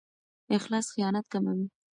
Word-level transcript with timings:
اخلاص 0.57 0.87
خیانت 0.93 1.25
کموي. 1.33 1.67